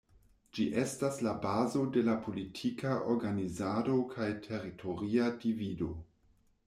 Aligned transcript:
Ĝi 0.57 0.63
estas 0.83 1.19
la 1.27 1.33
bazo 1.43 1.83
de 1.97 2.03
la 2.07 2.15
politika 2.27 2.95
organizado 3.17 3.99
kaj 4.15 4.31
teritoria 4.47 5.29
divido. 5.45 5.93